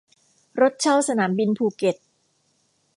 [0.61, 1.95] รถเช่าสนามบินภูเก็ต